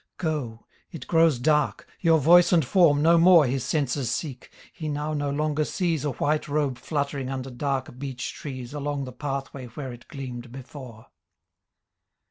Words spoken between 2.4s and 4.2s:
and form no more His senses